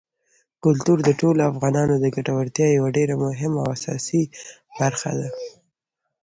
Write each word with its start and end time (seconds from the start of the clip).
کلتور 0.63 0.97
د 1.03 1.09
ټولو 1.19 1.39
افغانانو 1.51 1.95
د 1.99 2.05
ګټورتیا 2.15 2.67
یوه 2.77 2.89
ډېره 2.97 3.15
مهمه 3.23 3.57
او 3.63 3.67
اساسي 3.75 4.21
برخه 4.79 5.11
ده. 5.19 5.29